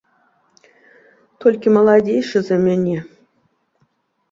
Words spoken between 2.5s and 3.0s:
за мяне.